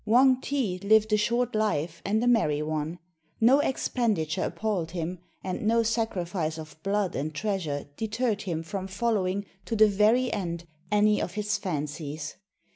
Wang 0.03 0.41
ti 0.41 0.79
lived 0.79 1.13
a 1.13 1.17
short 1.17 1.53
life 1.53 2.01
and 2.03 2.23
a 2.23 2.27
merry 2.27 2.63
one; 2.63 2.97
no 3.39 3.59
expenditure 3.59 4.45
appalled 4.45 4.89
him, 4.89 5.19
and 5.43 5.61
no 5.61 5.83
sacrifice 5.83 6.57
of 6.57 6.75
blood 6.81 7.15
and 7.15 7.35
treasure 7.35 7.85
deterred 7.97 8.41
him 8.41 8.63
from 8.63 8.87
following 8.87 9.45
to 9.65 9.75
the 9.75 9.87
very 9.87 10.33
end 10.33 10.65
any 10.91 11.21
of 11.21 11.33
his 11.33 11.55
fancies. 11.55 12.33